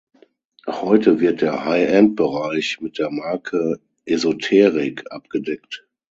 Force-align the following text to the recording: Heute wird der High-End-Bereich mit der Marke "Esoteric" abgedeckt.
Heute 0.67 1.19
wird 1.19 1.41
der 1.41 1.63
High-End-Bereich 1.63 2.81
mit 2.81 2.97
der 2.97 3.11
Marke 3.11 3.79
"Esoteric" 4.05 5.03
abgedeckt. 5.11 5.87